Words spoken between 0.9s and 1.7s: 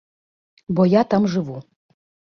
я там жыву.